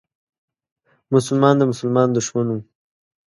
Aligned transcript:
مسلمان 1.15 1.55
د 1.57 1.63
مسلمان 1.71 2.07
دښمن 2.15 2.47
و. 2.51 2.55